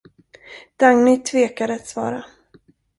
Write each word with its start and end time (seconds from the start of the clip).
Dagny 0.79 1.17
tvekade 1.17 1.73
att 1.73 1.87
svara. 1.87 2.23